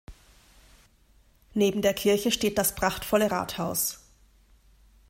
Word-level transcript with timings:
Neben 1.53 1.83
der 1.83 1.93
Kirche 1.93 2.31
steht 2.31 2.57
das 2.57 2.73
prachtvolle 2.73 3.29
Rathaus. 3.29 3.99